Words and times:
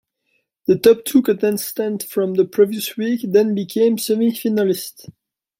The 0.65 0.79
top 0.79 1.05
two 1.05 1.21
contestants 1.21 2.05
from 2.05 2.33
the 2.33 2.43
previous 2.45 2.97
week 2.97 3.21
then 3.23 3.53
became 3.53 3.99
"semi-finalists". 3.99 5.07